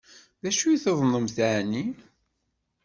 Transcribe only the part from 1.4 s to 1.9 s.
ɛni?